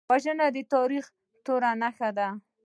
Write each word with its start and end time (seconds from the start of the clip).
وژنه 0.11 0.47
د 0.55 0.57
تاریخ 0.73 1.05
توره 1.45 1.71
نښه 1.81 2.09
ده 2.17 2.27